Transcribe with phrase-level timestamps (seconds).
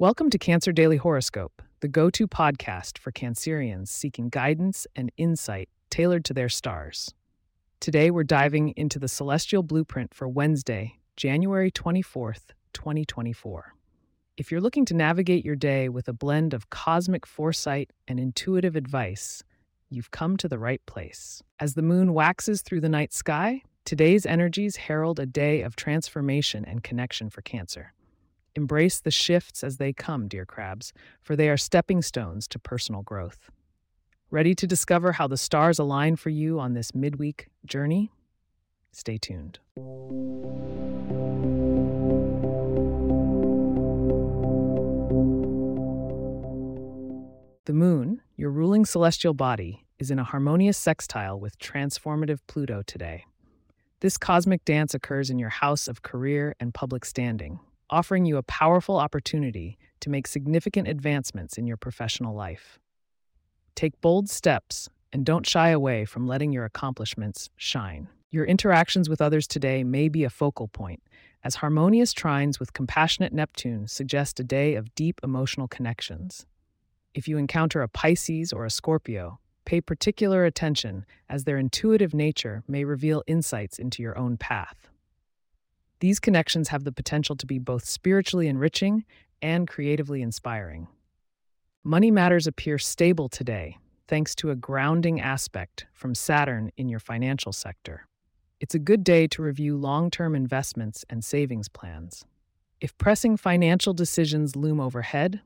[0.00, 5.68] Welcome to Cancer Daily Horoscope, the go to podcast for Cancerians seeking guidance and insight
[5.90, 7.12] tailored to their stars.
[7.80, 13.74] Today, we're diving into the celestial blueprint for Wednesday, January 24th, 2024.
[14.36, 18.76] If you're looking to navigate your day with a blend of cosmic foresight and intuitive
[18.76, 19.42] advice,
[19.90, 21.42] you've come to the right place.
[21.58, 26.64] As the moon waxes through the night sky, today's energies herald a day of transformation
[26.64, 27.94] and connection for Cancer.
[28.58, 33.02] Embrace the shifts as they come, dear crabs, for they are stepping stones to personal
[33.02, 33.50] growth.
[34.32, 38.10] Ready to discover how the stars align for you on this midweek journey?
[38.90, 39.60] Stay tuned.
[47.66, 53.24] The moon, your ruling celestial body, is in a harmonious sextile with transformative Pluto today.
[54.00, 58.42] This cosmic dance occurs in your house of career and public standing, offering you a
[58.42, 62.78] powerful opportunity to make significant advancements in your professional life.
[63.74, 68.08] Take bold steps and don't shy away from letting your accomplishments shine.
[68.30, 71.02] Your interactions with others today may be a focal point,
[71.42, 76.44] as harmonious trines with compassionate Neptune suggest a day of deep emotional connections.
[77.14, 82.62] If you encounter a Pisces or a Scorpio, pay particular attention as their intuitive nature
[82.68, 84.88] may reveal insights into your own path.
[86.00, 89.04] These connections have the potential to be both spiritually enriching
[89.42, 90.86] and creatively inspiring.
[91.82, 97.52] Money matters appear stable today, thanks to a grounding aspect from Saturn in your financial
[97.52, 98.06] sector.
[98.60, 102.24] It's a good day to review long term investments and savings plans.
[102.80, 105.40] If pressing financial decisions loom overhead,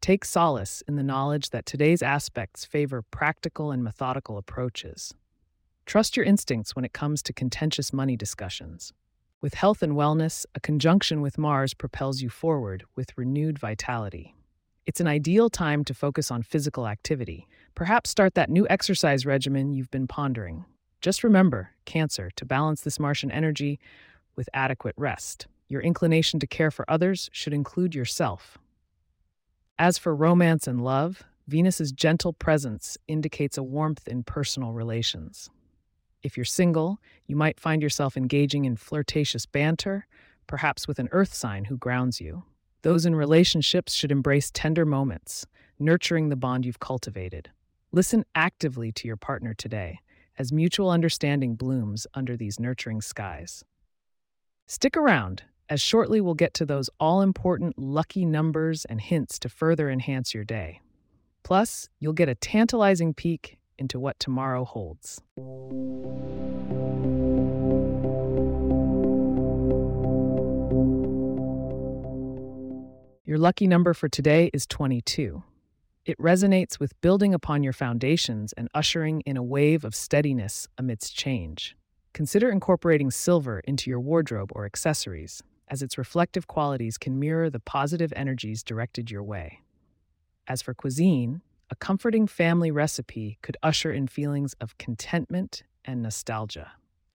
[0.00, 5.14] take solace in the knowledge that today's aspects favor practical and methodical approaches.
[5.86, 8.92] Trust your instincts when it comes to contentious money discussions.
[9.42, 14.36] With health and wellness, a conjunction with Mars propels you forward with renewed vitality.
[14.86, 17.48] It's an ideal time to focus on physical activity.
[17.74, 20.64] Perhaps start that new exercise regimen you've been pondering.
[21.00, 23.80] Just remember, Cancer, to balance this Martian energy
[24.36, 25.48] with adequate rest.
[25.66, 28.58] Your inclination to care for others should include yourself.
[29.76, 35.50] As for romance and love, Venus's gentle presence indicates a warmth in personal relations.
[36.22, 40.06] If you're single, you might find yourself engaging in flirtatious banter,
[40.46, 42.44] perhaps with an earth sign who grounds you.
[42.82, 45.46] Those in relationships should embrace tender moments,
[45.78, 47.50] nurturing the bond you've cultivated.
[47.92, 50.00] Listen actively to your partner today
[50.38, 53.64] as mutual understanding blooms under these nurturing skies.
[54.66, 59.48] Stick around, as shortly we'll get to those all important lucky numbers and hints to
[59.48, 60.80] further enhance your day.
[61.42, 65.20] Plus, you'll get a tantalizing peek into what tomorrow holds.
[73.24, 75.42] Your lucky number for today is 22.
[76.04, 81.16] It resonates with building upon your foundations and ushering in a wave of steadiness amidst
[81.16, 81.76] change.
[82.12, 87.60] Consider incorporating silver into your wardrobe or accessories, as its reflective qualities can mirror the
[87.60, 89.60] positive energies directed your way.
[90.46, 91.40] As for cuisine,
[91.72, 96.72] a comforting family recipe could usher in feelings of contentment and nostalgia.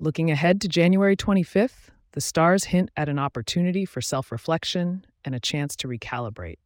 [0.00, 5.36] Looking ahead to January 25th, the stars hint at an opportunity for self reflection and
[5.36, 6.58] a chance to recalibrate.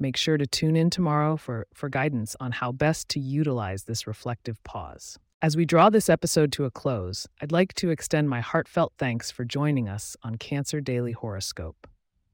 [0.00, 4.08] Make sure to tune in tomorrow for, for guidance on how best to utilize this
[4.08, 5.16] reflective pause.
[5.40, 9.30] As we draw this episode to a close, I'd like to extend my heartfelt thanks
[9.30, 11.86] for joining us on Cancer Daily Horoscope.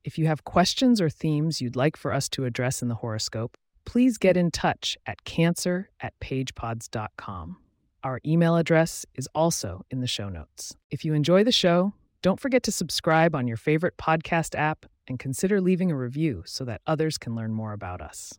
[0.03, 3.59] If you have questions or themes you'd like for us to address in the horoscope,
[3.84, 7.56] please get in touch at cancer at pagepods.com.
[8.04, 10.76] Our email address is also in the show notes.
[10.91, 15.19] If you enjoy the show, don't forget to subscribe on your favorite podcast app and
[15.19, 18.39] consider leaving a review so that others can learn more about us.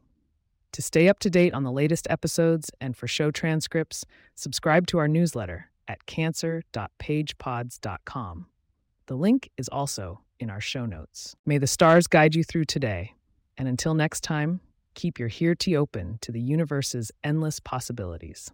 [0.74, 4.98] To stay up to date on the latest episodes and for show transcripts, subscribe to
[4.98, 8.46] our newsletter at cancer.pagepods.com.
[9.06, 11.36] The link is also in our show notes.
[11.46, 13.14] May the stars guide you through today.
[13.58, 14.62] And until next time,
[14.94, 18.52] Keep your Hirti open to the universe's endless possibilities.